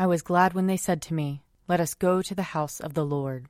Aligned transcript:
I 0.00 0.06
was 0.06 0.22
glad 0.22 0.54
when 0.54 0.68
they 0.68 0.76
said 0.76 1.02
to 1.02 1.14
me, 1.14 1.42
Let 1.66 1.80
us 1.80 1.94
go 1.94 2.22
to 2.22 2.34
the 2.34 2.54
house 2.54 2.78
of 2.78 2.94
the 2.94 3.04
Lord. 3.04 3.46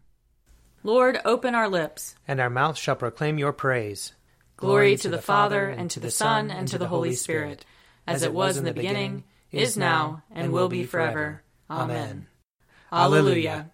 Lord, 0.83 1.21
open 1.27 1.55
our 1.55 1.69
lips, 1.69 2.15
and 2.27 2.41
our 2.41 2.49
mouth 2.49 2.79
shall 2.79 2.97
proclaim 2.97 3.37
your 3.37 3.53
praise. 3.53 4.15
Glory 4.57 4.97
to 4.97 5.11
the 5.11 5.21
Father, 5.21 5.69
and 5.69 5.91
to 5.91 6.01
the 6.01 6.11
Son, 6.11 6.51
and 6.51 6.67
to 6.69 6.79
the 6.79 6.89
Holy 6.89 7.13
Spirit, 7.13 7.67
as 8.07 8.23
it 8.23 8.33
was 8.33 8.57
in 8.57 8.65
the 8.65 8.73
beginning, 8.73 9.25
is 9.53 9.77
now, 9.77 10.23
and 10.31 10.51
will 10.51 10.71
be 10.71 10.85
forever. 10.85 11.43
Amen. 11.69 12.29
Alleluia. 12.91 13.71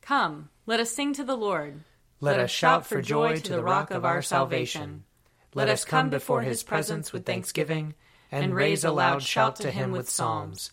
Come, 0.00 0.48
let 0.66 0.80
us 0.80 0.90
sing 0.90 1.12
to 1.12 1.22
the 1.22 1.36
Lord. 1.36 1.84
Let 2.20 2.40
us 2.40 2.50
shout 2.50 2.86
for 2.86 3.00
joy 3.00 3.38
to 3.38 3.52
the 3.52 3.62
rock 3.62 3.92
of 3.92 4.04
our 4.04 4.20
salvation. 4.20 5.04
Let 5.54 5.68
us 5.68 5.84
come 5.84 6.10
before 6.10 6.42
his 6.42 6.64
presence 6.64 7.12
with 7.12 7.24
thanksgiving, 7.24 7.94
and 8.32 8.52
raise 8.52 8.82
a 8.82 8.90
loud 8.90 9.22
shout 9.22 9.54
to 9.56 9.70
him 9.70 9.92
with 9.92 10.10
psalms. 10.10 10.72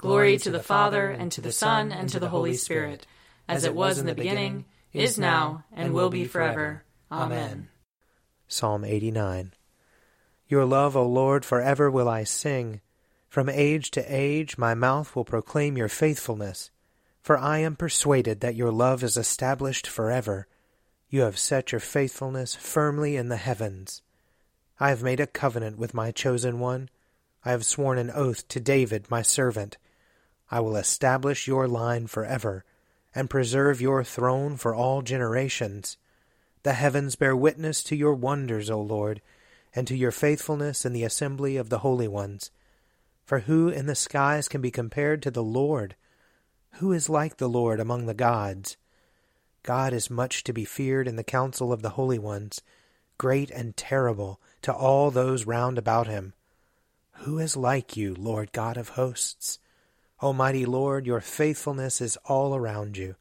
Glory 0.00 0.38
to 0.38 0.50
the 0.50 0.62
Father, 0.62 1.10
and 1.10 1.30
to 1.30 1.42
the 1.42 1.52
Son, 1.52 1.92
and 1.92 2.08
to 2.08 2.18
the 2.18 2.30
Holy 2.30 2.54
Spirit, 2.54 3.06
as 3.46 3.64
it 3.64 3.74
was 3.74 3.98
in 3.98 4.06
the 4.06 4.14
beginning, 4.14 4.64
is 4.94 5.18
now, 5.18 5.62
and 5.74 5.92
will 5.92 6.08
be 6.08 6.24
forever. 6.24 6.84
Amen. 7.12 7.68
Psalm 8.48 8.82
89 8.82 9.52
Your 10.48 10.64
love, 10.64 10.96
O 10.96 11.06
Lord, 11.06 11.44
forever 11.44 11.90
will 11.90 12.08
I 12.08 12.24
sing. 12.24 12.80
From 13.28 13.50
age 13.50 13.90
to 13.90 14.00
age 14.08 14.56
my 14.56 14.72
mouth 14.72 15.14
will 15.14 15.26
proclaim 15.26 15.76
your 15.76 15.90
faithfulness. 15.90 16.70
For 17.20 17.36
I 17.36 17.58
am 17.58 17.76
persuaded 17.76 18.40
that 18.40 18.56
your 18.56 18.72
love 18.72 19.04
is 19.04 19.18
established 19.18 19.86
forever. 19.86 20.46
You 21.10 21.20
have 21.20 21.38
set 21.38 21.72
your 21.72 21.80
faithfulness 21.80 22.54
firmly 22.54 23.16
in 23.16 23.28
the 23.28 23.36
heavens. 23.36 24.00
I 24.78 24.88
have 24.88 25.02
made 25.02 25.20
a 25.20 25.26
covenant 25.26 25.76
with 25.76 25.92
my 25.92 26.10
chosen 26.10 26.58
one. 26.58 26.88
I 27.44 27.50
have 27.50 27.66
sworn 27.66 27.98
an 27.98 28.10
oath 28.10 28.48
to 28.48 28.60
David, 28.60 29.10
my 29.10 29.20
servant. 29.20 29.76
I 30.50 30.60
will 30.60 30.76
establish 30.76 31.46
your 31.46 31.68
line 31.68 32.06
forever, 32.06 32.64
and 33.14 33.30
preserve 33.30 33.80
your 33.80 34.02
throne 34.04 34.56
for 34.56 34.74
all 34.74 35.02
generations. 35.02 35.96
The 36.62 36.72
heavens 36.74 37.16
bear 37.16 37.36
witness 37.36 37.82
to 37.84 37.96
your 37.96 38.14
wonders, 38.14 38.68
O 38.68 38.80
Lord, 38.80 39.22
and 39.74 39.86
to 39.86 39.96
your 39.96 40.10
faithfulness 40.10 40.84
in 40.84 40.92
the 40.92 41.04
assembly 41.04 41.56
of 41.56 41.70
the 41.70 41.78
holy 41.78 42.08
ones. 42.08 42.50
For 43.24 43.40
who 43.40 43.68
in 43.68 43.86
the 43.86 43.94
skies 43.94 44.48
can 44.48 44.60
be 44.60 44.70
compared 44.70 45.22
to 45.22 45.30
the 45.30 45.42
Lord? 45.42 45.94
Who 46.74 46.92
is 46.92 47.08
like 47.08 47.36
the 47.36 47.48
Lord 47.48 47.78
among 47.78 48.06
the 48.06 48.14
gods? 48.14 48.76
God 49.62 49.92
is 49.92 50.10
much 50.10 50.42
to 50.44 50.52
be 50.52 50.64
feared 50.64 51.06
in 51.06 51.16
the 51.16 51.22
council 51.22 51.72
of 51.72 51.82
the 51.82 51.90
holy 51.90 52.18
ones, 52.18 52.60
great 53.18 53.50
and 53.50 53.76
terrible 53.76 54.40
to 54.62 54.72
all 54.72 55.10
those 55.10 55.46
round 55.46 55.78
about 55.78 56.06
him. 56.06 56.32
Who 57.24 57.38
is 57.38 57.56
like 57.56 57.96
you, 57.96 58.14
Lord 58.14 58.52
God 58.52 58.76
of 58.76 58.90
hosts? 58.90 59.58
Almighty 60.22 60.66
Lord, 60.66 61.06
your 61.06 61.20
faithfulness 61.20 62.00
is 62.00 62.18
all 62.26 62.54
around 62.54 62.96
you. 62.98 63.16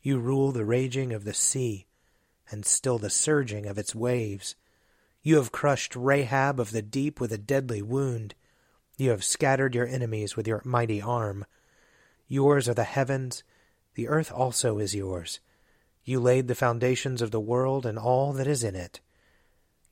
You 0.00 0.18
rule 0.18 0.52
the 0.52 0.64
raging 0.64 1.12
of 1.12 1.24
the 1.24 1.34
sea, 1.34 1.86
and 2.50 2.64
still 2.64 2.98
the 2.98 3.10
surging 3.10 3.66
of 3.66 3.78
its 3.78 3.94
waves. 3.94 4.54
You 5.22 5.36
have 5.36 5.52
crushed 5.52 5.94
Rahab 5.94 6.58
of 6.58 6.70
the 6.70 6.82
deep 6.82 7.20
with 7.20 7.32
a 7.32 7.38
deadly 7.38 7.82
wound. 7.82 8.34
You 8.96 9.10
have 9.10 9.24
scattered 9.24 9.74
your 9.74 9.86
enemies 9.86 10.36
with 10.36 10.46
your 10.46 10.62
mighty 10.64 11.00
arm. 11.00 11.44
Yours 12.26 12.68
are 12.68 12.74
the 12.74 12.84
heavens, 12.84 13.42
the 13.94 14.08
earth 14.08 14.32
also 14.32 14.78
is 14.78 14.94
yours. 14.94 15.40
You 16.04 16.20
laid 16.20 16.48
the 16.48 16.54
foundations 16.54 17.22
of 17.22 17.30
the 17.30 17.40
world 17.40 17.86
and 17.86 17.98
all 17.98 18.32
that 18.34 18.46
is 18.46 18.64
in 18.64 18.74
it. 18.74 19.00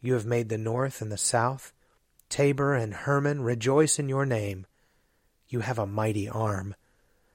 You 0.00 0.14
have 0.14 0.26
made 0.26 0.48
the 0.48 0.58
north 0.58 1.00
and 1.00 1.12
the 1.12 1.18
south. 1.18 1.72
Tabor 2.28 2.74
and 2.74 2.92
Hermon 2.92 3.42
rejoice 3.42 3.98
in 3.98 4.08
your 4.08 4.26
name. 4.26 4.66
You 5.52 5.60
have 5.60 5.78
a 5.78 5.86
mighty 5.86 6.30
arm. 6.30 6.74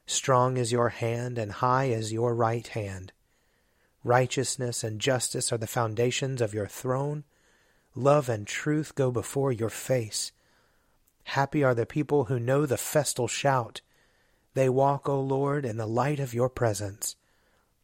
Strong 0.08 0.58
is 0.58 0.72
your 0.72 0.90
hand, 0.90 1.38
and 1.38 1.52
high 1.52 1.86
is 1.86 2.12
your 2.12 2.34
right 2.34 2.66
hand. 2.66 3.14
Righteousness 4.04 4.84
and 4.84 5.00
justice 5.00 5.54
are 5.54 5.60
the 5.60 5.68
foundations 5.68 6.42
of 6.42 6.52
your 6.52 6.66
throne. 6.66 7.26
Love 7.94 8.28
and 8.28 8.48
truth 8.48 8.96
go 8.96 9.12
before 9.12 9.52
your 9.52 9.70
face. 9.70 10.32
Happy 11.26 11.64
are 11.64 11.76
the 11.76 11.86
people 11.86 12.24
who 12.24 12.40
know 12.40 12.66
the 12.66 12.76
festal 12.76 13.28
shout. 13.28 13.82
They 14.56 14.68
walk, 14.68 15.08
O 15.08 15.22
Lord, 15.22 15.64
in 15.64 15.78
the 15.78 15.86
light 15.86 16.20
of 16.20 16.34
your 16.34 16.50
presence. 16.50 17.16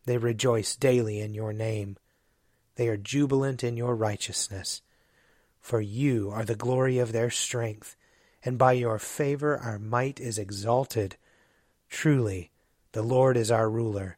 They 0.05 0.17
rejoice 0.17 0.75
daily 0.75 1.19
in 1.19 1.35
your 1.35 1.53
name. 1.53 1.97
They 2.73 2.87
are 2.87 2.97
jubilant 2.97 3.63
in 3.63 3.77
your 3.77 3.95
righteousness. 3.95 4.81
For 5.59 5.79
you 5.79 6.31
are 6.31 6.43
the 6.43 6.55
glory 6.55 6.97
of 6.97 7.11
their 7.11 7.29
strength, 7.29 7.95
and 8.45 8.57
by 8.57 8.73
your 8.73 8.99
favor 8.99 9.57
our 9.57 9.79
might 9.79 10.19
is 10.19 10.37
exalted. 10.37 11.15
Truly, 11.89 12.51
the 12.91 13.03
Lord 13.03 13.37
is 13.37 13.51
our 13.51 13.69
ruler, 13.69 14.17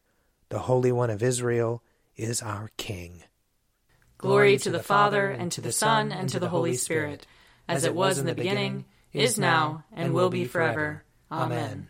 the 0.49 0.59
Holy 0.59 0.91
One 0.91 1.09
of 1.09 1.23
Israel 1.23 1.83
is 2.15 2.41
our 2.41 2.69
King. 2.77 3.23
Glory 4.17 4.57
to 4.57 4.69
the 4.69 4.81
Father, 4.81 5.29
and 5.29 5.51
to 5.51 5.61
the 5.61 5.71
Son, 5.71 6.11
and 6.11 6.29
to 6.29 6.39
the 6.39 6.49
Holy 6.49 6.75
Spirit, 6.75 7.27
as 7.67 7.83
it 7.83 7.93
was 7.93 8.17
in 8.17 8.25
the 8.25 8.33
beginning, 8.33 8.85
is 9.13 9.37
now, 9.37 9.83
and 9.91 10.13
will 10.13 10.29
be 10.29 10.45
forever. 10.45 11.03
Amen. 11.31 11.89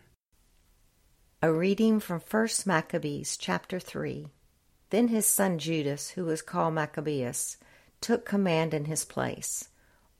A 1.42 1.52
reading 1.52 2.00
from 2.00 2.20
1 2.20 2.48
Maccabees 2.66 3.36
chapter 3.36 3.78
3. 3.78 4.28
Then 4.90 5.08
his 5.08 5.26
son 5.26 5.58
Judas, 5.58 6.10
who 6.10 6.24
was 6.24 6.42
called 6.42 6.74
Maccabeus, 6.74 7.56
took 8.00 8.24
command 8.24 8.72
in 8.74 8.86
his 8.86 9.04
place. 9.04 9.68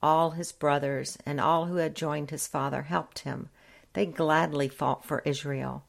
All 0.02 0.30
his 0.30 0.52
brothers 0.52 1.18
and 1.24 1.40
all 1.40 1.66
who 1.66 1.76
had 1.76 1.94
joined 1.94 2.30
his 2.30 2.46
father 2.46 2.82
helped 2.82 3.20
him. 3.20 3.48
They 3.94 4.06
gladly 4.06 4.68
fought 4.68 5.04
for 5.04 5.22
Israel. 5.24 5.84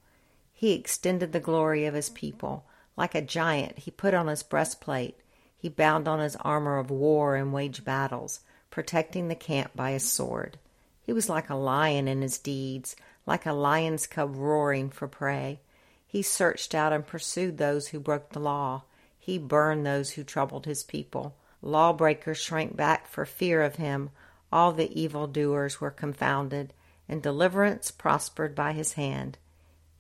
He 0.54 0.74
extended 0.74 1.34
the 1.34 1.40
glory 1.40 1.86
of 1.86 1.94
his 1.94 2.10
people. 2.10 2.66
Like 2.96 3.14
a 3.14 3.22
giant, 3.22 3.80
he 3.80 3.92
put 3.92 4.14
on 4.14 4.28
his 4.28 4.44
breastplate. 4.44 5.20
He 5.56 5.70
bound 5.70 6.08
on 6.08 6.20
his 6.20 6.36
armor 6.38 6.78
of 6.78 6.90
war 6.90 7.36
and 7.36 7.54
waged 7.54 7.84
battles, 7.84 8.40
protecting 8.70 9.28
the 9.28 9.36
camp 9.36 9.72
by 9.76 9.92
his 9.92 10.10
sword. 10.10 10.58
He 11.02 11.14
was 11.14 11.30
like 11.30 11.50
a 11.50 11.56
lion 11.56 12.08
in 12.08 12.22
his 12.22 12.38
deeds, 12.38 12.96
like 13.26 13.46
a 13.46 13.54
lion's 13.54 14.08
cub 14.08 14.36
roaring 14.36 14.90
for 14.90 15.08
prey. 15.08 15.60
He 16.06 16.22
searched 16.22 16.74
out 16.74 16.94
and 16.94 17.06
pursued 17.06 17.58
those 17.58 17.90
who 17.90 18.00
broke 18.00 18.30
the 18.30 18.40
law. 18.40 18.84
He 19.20 19.38
burned 19.38 19.86
those 19.86 20.12
who 20.12 20.24
troubled 20.24 20.66
his 20.66 20.84
people. 20.84 21.36
Lawbreakers 21.62 22.38
shrank 22.38 22.76
back 22.76 23.08
for 23.08 23.26
fear 23.26 23.62
of 23.62 23.76
him. 23.76 24.10
All 24.52 24.72
the 24.72 24.92
evil 25.00 25.28
doers 25.28 25.82
were 25.82 25.92
confounded, 25.92 26.74
and 27.10 27.22
deliverance 27.22 27.92
prospered 27.92 28.56
by 28.56 28.74
his 28.74 28.94
hand. 28.94 29.38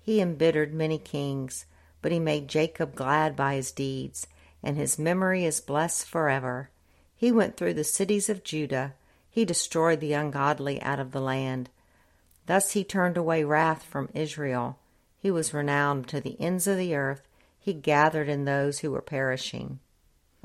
He 0.01 0.21
embittered 0.21 0.73
many 0.73 0.97
kings, 0.97 1.65
but 2.01 2.11
he 2.11 2.19
made 2.19 2.47
Jacob 2.47 2.95
glad 2.95 3.35
by 3.35 3.55
his 3.55 3.71
deeds, 3.71 4.27
and 4.63 4.77
his 4.77 4.99
memory 4.99 5.45
is 5.45 5.59
blessed 5.59 6.07
forever. 6.07 6.69
He 7.15 7.31
went 7.31 7.57
through 7.57 7.73
the 7.73 7.83
cities 7.83 8.29
of 8.29 8.43
Judah. 8.43 8.93
He 9.29 9.45
destroyed 9.45 9.99
the 9.99 10.13
ungodly 10.13 10.81
out 10.81 10.99
of 10.99 11.11
the 11.11 11.21
land. 11.21 11.69
Thus 12.45 12.71
he 12.71 12.83
turned 12.83 13.17
away 13.17 13.43
wrath 13.43 13.83
from 13.83 14.09
Israel 14.13 14.77
he 15.19 15.31
was 15.31 15.53
renowned 15.53 16.07
to 16.07 16.21
the 16.21 16.39
ends 16.39 16.67
of 16.67 16.77
the 16.77 16.95
earth. 16.95 17.27
He 17.59 17.73
gathered 17.73 18.29
in 18.29 18.45
those 18.45 18.79
who 18.79 18.91
were 18.91 19.01
perishing. 19.01 19.79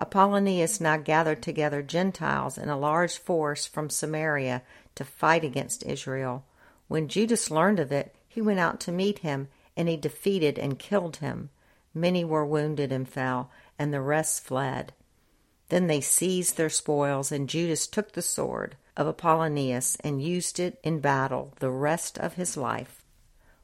Apollonius 0.03 0.81
now 0.81 0.97
gathered 0.97 1.41
together 1.43 1.81
Gentiles 1.81 2.59
in 2.59 2.69
a 2.69 2.77
large 2.77 3.19
force 3.19 3.67
from 3.67 3.89
Samaria 3.89 4.63
to 4.97 5.05
fight 5.05 5.45
against 5.45 5.87
Israel. 5.87 6.45
When 6.89 7.07
Judas 7.07 7.53
learned 7.53 7.79
of 7.79 7.93
it, 7.93 8.13
he 8.27 8.43
went 8.43 8.59
out 8.59 8.81
to 8.81 8.91
meet 8.91 9.21
him, 9.21 9.47
and 9.77 9.89
he 9.89 9.97
defeated 9.97 10.59
and 10.59 10.77
killed 10.77 11.19
him. 11.19 11.51
Many 11.95 12.25
were 12.25 12.45
wounded 12.45 12.91
and 12.91 13.09
fell, 13.09 13.53
and 13.79 13.95
the 13.95 14.01
rest 14.01 14.43
fled. 14.43 14.93
Then 15.69 15.87
they 15.87 16.01
seized 16.01 16.57
their 16.57 16.69
spoils, 16.69 17.31
and 17.31 17.49
Judas 17.49 17.87
took 17.87 18.11
the 18.11 18.23
sword 18.23 18.77
of 18.97 19.07
Apollonius 19.07 19.97
and 20.01 20.21
used 20.21 20.59
it 20.59 20.81
in 20.83 20.99
battle 20.99 21.55
the 21.61 21.71
rest 21.71 22.19
of 22.19 22.35
his 22.35 22.57
life. 22.57 23.05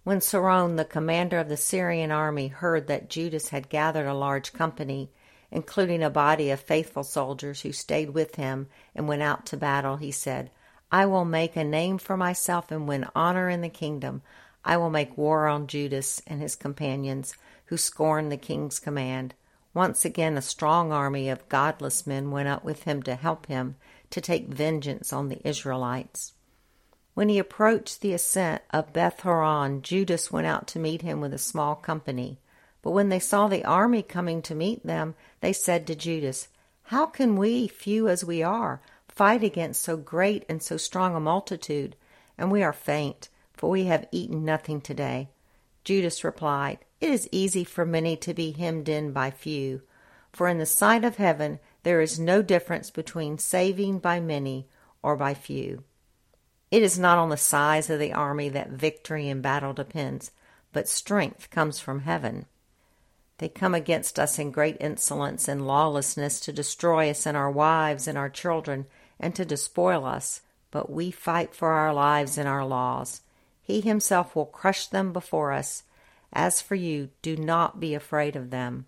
When 0.04 0.20
Seron, 0.20 0.76
the 0.76 0.84
commander 0.84 1.40
of 1.40 1.48
the 1.48 1.56
Syrian 1.56 2.12
army, 2.12 2.46
heard 2.46 2.86
that 2.86 3.10
Judas 3.10 3.48
had 3.48 3.68
gathered 3.68 4.06
a 4.06 4.14
large 4.14 4.52
company, 4.52 5.10
including 5.50 6.02
a 6.02 6.10
body 6.10 6.50
of 6.50 6.60
faithful 6.60 7.02
soldiers 7.02 7.62
who 7.62 7.72
stayed 7.72 8.10
with 8.10 8.34
him 8.36 8.66
and 8.94 9.08
went 9.08 9.22
out 9.22 9.46
to 9.46 9.56
battle, 9.56 9.96
he 9.96 10.10
said, 10.10 10.50
I 10.90 11.06
will 11.06 11.24
make 11.24 11.56
a 11.56 11.64
name 11.64 11.98
for 11.98 12.16
myself 12.16 12.70
and 12.70 12.88
win 12.88 13.06
honor 13.14 13.48
in 13.48 13.60
the 13.60 13.68
kingdom. 13.68 14.22
I 14.64 14.76
will 14.76 14.90
make 14.90 15.16
war 15.16 15.46
on 15.46 15.66
Judas 15.66 16.22
and 16.26 16.40
his 16.40 16.56
companions 16.56 17.34
who 17.66 17.76
scorn 17.76 18.28
the 18.28 18.36
king's 18.36 18.78
command. 18.78 19.34
Once 19.74 20.04
again, 20.04 20.36
a 20.36 20.42
strong 20.42 20.92
army 20.92 21.28
of 21.28 21.48
godless 21.48 22.06
men 22.06 22.30
went 22.30 22.48
up 22.48 22.64
with 22.64 22.84
him 22.84 23.02
to 23.02 23.14
help 23.14 23.46
him 23.46 23.76
to 24.10 24.20
take 24.20 24.48
vengeance 24.48 25.12
on 25.12 25.28
the 25.28 25.46
Israelites. 25.46 26.32
When 27.14 27.28
he 27.28 27.38
approached 27.38 28.00
the 28.00 28.14
ascent 28.14 28.62
of 28.70 28.92
Beth 28.92 29.20
Horon, 29.20 29.82
Judas 29.82 30.32
went 30.32 30.46
out 30.46 30.66
to 30.68 30.78
meet 30.78 31.02
him 31.02 31.20
with 31.20 31.34
a 31.34 31.38
small 31.38 31.74
company. 31.74 32.38
But 32.82 32.92
when 32.92 33.08
they 33.08 33.18
saw 33.18 33.48
the 33.48 33.64
army 33.64 34.02
coming 34.02 34.40
to 34.42 34.54
meet 34.54 34.86
them, 34.86 35.14
they 35.40 35.52
said 35.52 35.86
to 35.86 35.96
Judas, 35.96 36.48
How 36.84 37.06
can 37.06 37.36
we, 37.36 37.66
few 37.66 38.08
as 38.08 38.24
we 38.24 38.42
are, 38.42 38.80
fight 39.08 39.42
against 39.42 39.82
so 39.82 39.96
great 39.96 40.44
and 40.48 40.62
so 40.62 40.76
strong 40.76 41.16
a 41.16 41.20
multitude? 41.20 41.96
And 42.36 42.52
we 42.52 42.62
are 42.62 42.72
faint, 42.72 43.28
for 43.52 43.68
we 43.68 43.84
have 43.86 44.08
eaten 44.12 44.44
nothing 44.44 44.80
today. 44.80 45.28
Judas 45.82 46.22
replied, 46.22 46.78
It 47.00 47.10
is 47.10 47.28
easy 47.32 47.64
for 47.64 47.84
many 47.84 48.16
to 48.18 48.32
be 48.32 48.52
hemmed 48.52 48.88
in 48.88 49.12
by 49.12 49.32
few. 49.32 49.82
For 50.32 50.46
in 50.46 50.58
the 50.58 50.66
sight 50.66 51.04
of 51.04 51.16
heaven 51.16 51.58
there 51.82 52.00
is 52.00 52.20
no 52.20 52.42
difference 52.42 52.90
between 52.90 53.38
saving 53.38 53.98
by 53.98 54.20
many 54.20 54.68
or 55.02 55.16
by 55.16 55.34
few. 55.34 55.82
It 56.70 56.82
is 56.82 56.98
not 56.98 57.18
on 57.18 57.30
the 57.30 57.36
size 57.36 57.90
of 57.90 57.98
the 57.98 58.12
army 58.12 58.50
that 58.50 58.70
victory 58.70 59.28
in 59.28 59.40
battle 59.40 59.72
depends, 59.72 60.30
but 60.72 60.86
strength 60.86 61.50
comes 61.50 61.80
from 61.80 62.00
heaven. 62.00 62.46
They 63.38 63.48
come 63.48 63.74
against 63.74 64.18
us 64.18 64.38
in 64.38 64.50
great 64.50 64.76
insolence 64.80 65.46
and 65.46 65.66
lawlessness 65.66 66.40
to 66.40 66.52
destroy 66.52 67.08
us 67.08 67.24
and 67.24 67.36
our 67.36 67.50
wives 67.50 68.08
and 68.08 68.18
our 68.18 68.28
children 68.28 68.86
and 69.20 69.34
to 69.36 69.44
despoil 69.44 70.04
us. 70.04 70.40
But 70.70 70.90
we 70.90 71.10
fight 71.12 71.54
for 71.54 71.70
our 71.70 71.94
lives 71.94 72.36
and 72.36 72.48
our 72.48 72.66
laws. 72.66 73.22
He 73.62 73.80
himself 73.80 74.34
will 74.34 74.46
crush 74.46 74.86
them 74.88 75.12
before 75.12 75.52
us. 75.52 75.84
As 76.32 76.60
for 76.60 76.74
you, 76.74 77.10
do 77.22 77.36
not 77.36 77.80
be 77.80 77.94
afraid 77.94 78.34
of 78.34 78.50
them. 78.50 78.86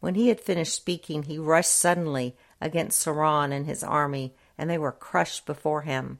When 0.00 0.16
he 0.16 0.28
had 0.28 0.40
finished 0.40 0.74
speaking, 0.74 1.24
he 1.24 1.38
rushed 1.38 1.72
suddenly 1.72 2.36
against 2.60 3.00
Seron 3.00 3.52
and 3.52 3.66
his 3.66 3.82
army, 3.82 4.34
and 4.58 4.68
they 4.68 4.78
were 4.78 4.92
crushed 4.92 5.46
before 5.46 5.82
him. 5.82 6.18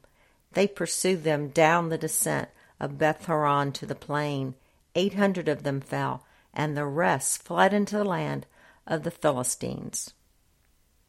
They 0.52 0.66
pursued 0.66 1.24
them 1.24 1.48
down 1.48 1.88
the 1.88 1.98
descent 1.98 2.48
of 2.80 2.98
Beth 2.98 3.26
Horon 3.26 3.72
to 3.72 3.86
the 3.86 3.94
plain. 3.94 4.54
Eight 4.94 5.14
hundred 5.14 5.48
of 5.48 5.64
them 5.64 5.80
fell 5.80 6.24
and 6.54 6.76
the 6.76 6.86
rest 6.86 7.42
fled 7.42 7.72
into 7.72 7.96
the 7.96 8.04
land 8.04 8.46
of 8.86 9.02
the 9.02 9.10
Philistines. 9.10 10.14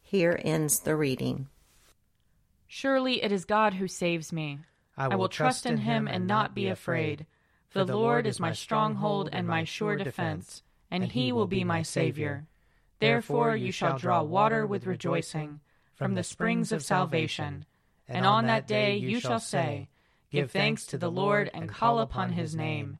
Here 0.02 0.40
ends 0.44 0.80
the 0.80 0.96
reading. 0.96 1.48
Surely 2.68 3.24
it 3.24 3.32
is 3.32 3.46
God 3.46 3.76
who 3.76 3.88
saves 3.88 4.32
me. 4.32 4.60
I 4.98 5.08
will, 5.08 5.14
I 5.14 5.16
will 5.16 5.30
trust 5.30 5.66
in 5.66 5.78
him 5.78 6.08
and 6.08 6.28
not 6.28 6.56
be 6.56 6.68
afraid. 6.68 7.26
For 7.70 7.84
the 7.84 7.96
Lord 7.96 8.28
is 8.28 8.40
my 8.40 8.54
stronghold 8.54 9.30
and 9.34 9.48
my 9.48 9.64
sure 9.64 9.96
defense, 9.96 10.62
and 10.92 11.12
he 11.12 11.32
will 11.32 11.48
be 11.48 11.64
my 11.64 11.82
Savior. 11.82 12.46
Therefore 13.00 13.56
you 13.56 13.72
shall 13.72 13.98
draw 13.98 14.22
water 14.22 14.66
with 14.66 14.86
rejoicing 14.86 15.60
from 15.96 16.14
the 16.14 16.24
springs 16.24 16.72
of 16.72 16.84
salvation. 16.84 17.66
And 18.08 18.26
on 18.26 18.46
that 18.48 18.68
day 18.68 18.98
you 18.98 19.20
shall 19.20 19.40
say, 19.40 19.90
Give 20.32 20.52
thanks 20.52 20.86
to 20.88 20.98
the 20.98 21.12
Lord 21.12 21.50
and 21.54 21.70
call 21.70 22.00
upon 22.00 22.34
his 22.34 22.56
name. 22.56 23.00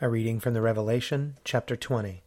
A 0.00 0.08
reading 0.08 0.40
from 0.40 0.54
the 0.54 0.60
Revelation, 0.60 1.36
chapter 1.44 1.76
20. 1.76 2.24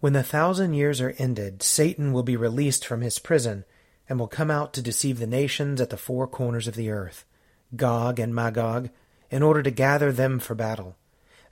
When 0.00 0.14
the 0.14 0.24
thousand 0.24 0.74
years 0.74 1.00
are 1.00 1.14
ended, 1.16 1.62
Satan 1.62 2.12
will 2.12 2.24
be 2.24 2.36
released 2.36 2.84
from 2.84 3.02
his 3.02 3.20
prison 3.20 3.64
and 4.08 4.18
will 4.18 4.26
come 4.26 4.50
out 4.50 4.72
to 4.72 4.82
deceive 4.82 5.20
the 5.20 5.26
nations 5.28 5.80
at 5.80 5.90
the 5.90 5.96
four 5.96 6.26
corners 6.26 6.66
of 6.66 6.74
the 6.74 6.90
earth, 6.90 7.24
Gog 7.76 8.18
and 8.18 8.34
Magog, 8.34 8.90
in 9.30 9.44
order 9.44 9.62
to 9.62 9.70
gather 9.70 10.10
them 10.10 10.40
for 10.40 10.56
battle. 10.56 10.96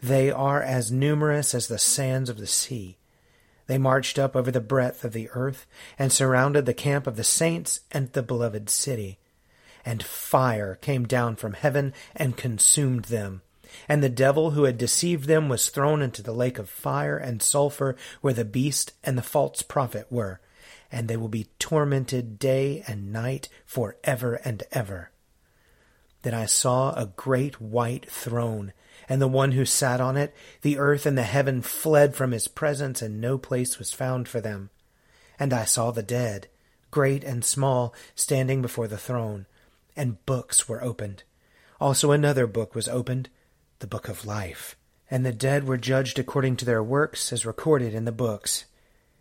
They 0.02 0.32
are 0.32 0.60
as 0.64 0.90
numerous 0.90 1.54
as 1.54 1.68
the 1.68 1.78
sands 1.78 2.28
of 2.28 2.38
the 2.38 2.48
sea. 2.48 2.98
They 3.68 3.78
marched 3.78 4.18
up 4.18 4.34
over 4.34 4.50
the 4.50 4.60
breadth 4.60 5.04
of 5.04 5.12
the 5.12 5.30
earth 5.30 5.64
and 5.96 6.12
surrounded 6.12 6.66
the 6.66 6.74
camp 6.74 7.06
of 7.06 7.14
the 7.14 7.22
saints 7.22 7.82
and 7.92 8.12
the 8.12 8.24
beloved 8.24 8.68
city. 8.68 9.20
And 9.84 10.02
fire 10.02 10.74
came 10.74 11.06
down 11.06 11.36
from 11.36 11.52
heaven 11.52 11.94
and 12.16 12.36
consumed 12.36 13.04
them 13.04 13.42
and 13.88 14.02
the 14.02 14.08
devil 14.08 14.52
who 14.52 14.64
had 14.64 14.78
deceived 14.78 15.26
them 15.26 15.48
was 15.48 15.68
thrown 15.68 16.02
into 16.02 16.22
the 16.22 16.32
lake 16.32 16.58
of 16.58 16.68
fire 16.68 17.16
and 17.16 17.42
sulphur 17.42 17.96
where 18.20 18.34
the 18.34 18.44
beast 18.44 18.92
and 19.02 19.16
the 19.16 19.22
false 19.22 19.62
prophet 19.62 20.06
were, 20.10 20.40
and 20.90 21.08
they 21.08 21.16
will 21.16 21.28
be 21.28 21.48
tormented 21.58 22.38
day 22.38 22.82
and 22.86 23.12
night 23.12 23.48
for 23.64 23.96
ever 24.04 24.34
and 24.44 24.62
ever. 24.72 25.10
Then 26.22 26.34
I 26.34 26.46
saw 26.46 26.92
a 26.92 27.06
great 27.16 27.60
white 27.60 28.10
throne, 28.10 28.72
and 29.08 29.22
the 29.22 29.28
one 29.28 29.52
who 29.52 29.64
sat 29.64 30.00
on 30.00 30.16
it, 30.16 30.34
the 30.62 30.78
earth 30.78 31.06
and 31.06 31.16
the 31.16 31.22
heaven 31.22 31.62
fled 31.62 32.14
from 32.14 32.32
his 32.32 32.48
presence, 32.48 33.00
and 33.00 33.20
no 33.20 33.38
place 33.38 33.78
was 33.78 33.92
found 33.92 34.28
for 34.28 34.40
them. 34.40 34.70
And 35.38 35.52
I 35.52 35.64
saw 35.64 35.90
the 35.90 36.02
dead, 36.02 36.48
great 36.90 37.24
and 37.24 37.44
small, 37.44 37.94
standing 38.14 38.60
before 38.60 38.88
the 38.88 38.98
throne, 38.98 39.46
and 39.96 40.24
books 40.26 40.68
were 40.68 40.84
opened. 40.84 41.22
Also 41.80 42.10
another 42.10 42.46
book 42.46 42.74
was 42.74 42.88
opened 42.88 43.30
the 43.80 43.86
book 43.86 44.08
of 44.08 44.24
life. 44.24 44.76
And 45.10 45.26
the 45.26 45.32
dead 45.32 45.64
were 45.64 45.76
judged 45.76 46.18
according 46.18 46.56
to 46.56 46.64
their 46.64 46.82
works, 46.82 47.32
as 47.32 47.44
recorded 47.44 47.94
in 47.94 48.04
the 48.04 48.12
books. 48.12 48.66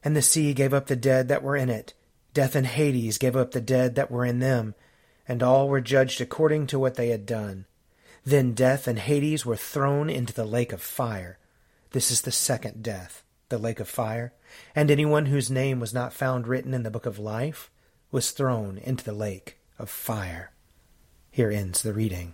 And 0.04 0.16
the 0.16 0.22
sea 0.22 0.54
gave 0.54 0.74
up 0.74 0.88
the 0.88 0.96
dead 0.96 1.28
that 1.28 1.42
were 1.42 1.56
in 1.56 1.70
it. 1.70 1.94
Death 2.34 2.56
and 2.56 2.68
Hades 2.68 3.18
gave 3.18 3.36
up 3.36 3.52
the 3.52 3.62
dead 3.62 3.96
that 3.96 4.12
were 4.12 4.24
in 4.24 4.40
them. 4.40 4.76
And 5.28 5.42
all 5.42 5.68
were 5.68 5.82
judged 5.82 6.22
according 6.22 6.68
to 6.68 6.80
what 6.80 6.96
they 6.96 7.10
had 7.10 7.26
done. 7.26 7.66
Then 8.24 8.54
death 8.54 8.88
and 8.88 9.00
Hades 9.00 9.46
were 9.46 9.56
thrown 9.56 10.10
into 10.10 10.34
the 10.34 10.46
lake 10.46 10.72
of 10.72 10.82
fire. 10.82 11.40
This 11.92 12.12
is 12.12 12.22
the 12.22 12.32
second 12.32 12.84
death, 12.84 13.24
the 13.50 13.58
lake 13.58 13.80
of 13.80 13.90
fire. 13.90 14.34
And 14.76 14.92
anyone 14.92 15.28
whose 15.28 15.50
name 15.50 15.80
was 15.80 15.94
not 15.94 16.14
found 16.14 16.48
written 16.48 16.74
in 16.74 16.84
the 16.84 16.92
book 16.92 17.06
of 17.06 17.18
life 17.18 17.72
was 18.12 18.32
thrown 18.32 18.78
into 18.78 19.04
the 19.04 19.14
lake 19.14 19.58
of 19.80 19.90
fire. 19.90 20.52
Here 21.32 21.50
ends 21.50 21.82
the 21.82 21.94
reading. 21.94 22.34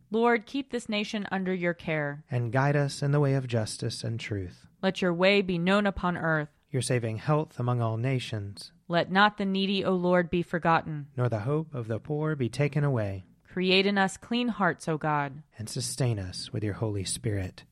Lord, 0.13 0.45
keep 0.45 0.71
this 0.71 0.89
nation 0.89 1.25
under 1.31 1.53
your 1.53 1.73
care. 1.73 2.25
And 2.29 2.51
guide 2.51 2.75
us 2.75 3.01
in 3.01 3.13
the 3.13 3.19
way 3.21 3.33
of 3.33 3.47
justice 3.47 4.03
and 4.03 4.19
truth. 4.19 4.67
Let 4.81 5.01
your 5.01 5.13
way 5.13 5.41
be 5.41 5.57
known 5.57 5.87
upon 5.87 6.17
earth. 6.17 6.49
Your 6.69 6.81
saving 6.81 7.17
health 7.17 7.57
among 7.57 7.81
all 7.81 7.95
nations. 7.95 8.73
Let 8.89 9.09
not 9.09 9.37
the 9.37 9.45
needy, 9.45 9.85
O 9.85 9.93
Lord, 9.93 10.29
be 10.29 10.43
forgotten. 10.43 11.07
Nor 11.15 11.29
the 11.29 11.39
hope 11.39 11.73
of 11.73 11.87
the 11.87 11.97
poor 11.97 12.35
be 12.35 12.49
taken 12.49 12.83
away. 12.83 13.23
Create 13.47 13.85
in 13.85 13.97
us 13.97 14.17
clean 14.17 14.49
hearts, 14.49 14.89
O 14.89 14.97
God. 14.97 15.43
And 15.57 15.69
sustain 15.69 16.19
us 16.19 16.51
with 16.51 16.61
your 16.61 16.73
Holy 16.73 17.05
Spirit. 17.05 17.63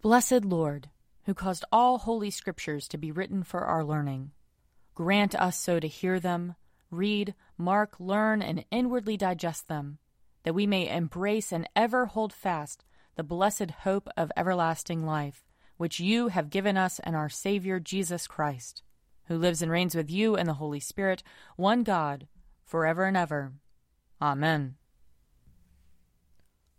Blessed 0.00 0.44
Lord, 0.46 0.88
who 1.24 1.34
caused 1.34 1.66
all 1.70 1.98
holy 1.98 2.30
scriptures 2.30 2.88
to 2.88 2.98
be 2.98 3.12
written 3.12 3.42
for 3.42 3.64
our 3.64 3.84
learning, 3.84 4.30
grant 4.94 5.34
us 5.34 5.58
so 5.58 5.78
to 5.78 5.88
hear 5.88 6.18
them, 6.20 6.54
read, 6.90 7.34
mark, 7.58 7.96
learn, 7.98 8.40
and 8.40 8.64
inwardly 8.70 9.16
digest 9.18 9.68
them, 9.68 9.98
that 10.44 10.54
we 10.54 10.66
may 10.66 10.88
embrace 10.88 11.52
and 11.52 11.68
ever 11.74 12.06
hold 12.06 12.32
fast 12.32 12.84
the 13.16 13.24
blessed 13.24 13.70
hope 13.82 14.08
of 14.16 14.30
everlasting 14.36 15.04
life, 15.04 15.44
which 15.76 16.00
you 16.00 16.28
have 16.28 16.50
given 16.50 16.76
us 16.76 17.00
and 17.00 17.16
our 17.16 17.28
Savior 17.28 17.80
Jesus 17.80 18.26
Christ, 18.26 18.82
who 19.26 19.36
lives 19.36 19.62
and 19.62 19.70
reigns 19.70 19.94
with 19.94 20.10
you 20.10 20.36
and 20.36 20.48
the 20.48 20.54
Holy 20.54 20.80
Spirit, 20.80 21.22
one 21.56 21.82
God, 21.82 22.28
forever 22.64 23.04
and 23.04 23.16
ever. 23.16 23.52
Amen. 24.20 24.76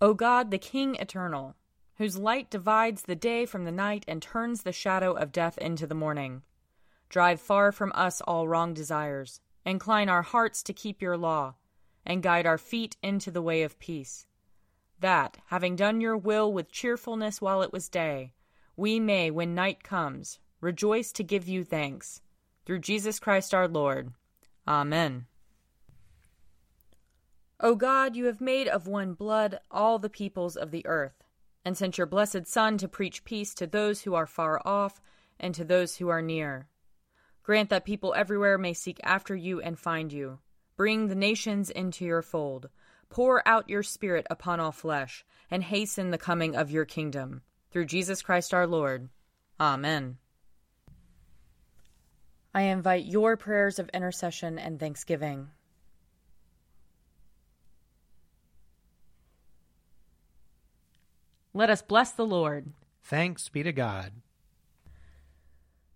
O 0.01 0.13
God, 0.13 0.51
the 0.51 0.57
King 0.57 0.95
eternal, 0.95 1.55
whose 1.95 2.17
light 2.17 2.49
divides 2.49 3.03
the 3.03 3.15
day 3.15 3.45
from 3.45 3.63
the 3.63 3.71
night 3.71 4.03
and 4.07 4.21
turns 4.21 4.61
the 4.61 4.73
shadow 4.73 5.13
of 5.13 5.31
death 5.31 5.57
into 5.57 5.87
the 5.87 5.95
morning. 5.95 6.41
Drive 7.09 7.39
far 7.39 7.71
from 7.71 7.91
us 7.95 8.21
all 8.21 8.47
wrong 8.47 8.73
desires, 8.73 9.39
incline 9.65 10.09
our 10.09 10.21
hearts 10.21 10.61
to 10.63 10.73
keep 10.73 11.01
your 11.01 11.17
law, 11.17 11.55
and 12.05 12.23
guide 12.23 12.45
our 12.45 12.57
feet 12.57 12.97
into 13.01 13.31
the 13.31 13.41
way 13.41 13.63
of 13.63 13.79
peace. 13.79 14.27
That, 14.99 15.37
having 15.47 15.75
done 15.75 16.01
your 16.01 16.17
will 16.17 16.51
with 16.51 16.71
cheerfulness 16.71 17.41
while 17.41 17.61
it 17.61 17.73
was 17.73 17.89
day, 17.89 18.33
we 18.77 18.99
may, 18.99 19.31
when 19.31 19.55
night 19.55 19.83
comes, 19.83 20.39
rejoice 20.61 21.11
to 21.13 21.23
give 21.23 21.47
you 21.47 21.63
thanks. 21.63 22.21
Through 22.65 22.79
Jesus 22.79 23.19
Christ 23.19 23.53
our 23.53 23.67
Lord. 23.67 24.11
Amen. 24.67 25.27
O 27.59 27.75
God, 27.75 28.15
you 28.15 28.25
have 28.25 28.41
made 28.41 28.67
of 28.67 28.87
one 28.87 29.13
blood 29.13 29.59
all 29.71 29.97
the 29.97 30.09
peoples 30.09 30.55
of 30.55 30.71
the 30.71 30.85
earth 30.85 31.23
and 31.63 31.77
sent 31.77 31.97
your 31.97 32.07
blessed 32.07 32.45
Son 32.45 32.77
to 32.77 32.87
preach 32.87 33.23
peace 33.23 33.53
to 33.55 33.65
those 33.65 34.01
who 34.01 34.13
are 34.13 34.27
far 34.27 34.61
off 34.65 35.01
and 35.39 35.55
to 35.55 35.63
those 35.63 35.97
who 35.97 36.09
are 36.09 36.21
near. 36.21 36.67
Grant 37.43 37.69
that 37.69 37.85
people 37.85 38.13
everywhere 38.15 38.57
may 38.57 38.73
seek 38.73 38.99
after 39.03 39.35
you 39.35 39.61
and 39.61 39.79
find 39.79 40.11
you. 40.11 40.39
Bring 40.77 41.07
the 41.07 41.15
nations 41.15 41.69
into 41.69 42.05
your 42.05 42.21
fold. 42.21 42.69
Pour 43.09 43.47
out 43.47 43.69
your 43.69 43.83
Spirit 43.83 44.27
upon 44.29 44.59
all 44.59 44.71
flesh, 44.71 45.25
and 45.49 45.63
hasten 45.63 46.11
the 46.11 46.17
coming 46.17 46.55
of 46.55 46.71
your 46.71 46.85
kingdom. 46.85 47.41
Through 47.71 47.85
Jesus 47.85 48.21
Christ 48.21 48.53
our 48.53 48.67
Lord. 48.67 49.09
Amen. 49.59 50.17
I 52.53 52.63
invite 52.63 53.05
your 53.05 53.37
prayers 53.37 53.79
of 53.79 53.89
intercession 53.89 54.57
and 54.57 54.79
thanksgiving. 54.79 55.49
Let 61.53 61.69
us 61.69 61.81
bless 61.81 62.11
the 62.11 62.25
Lord. 62.25 62.73
Thanks 63.03 63.47
be 63.47 63.63
to 63.63 63.71
God. 63.71 64.11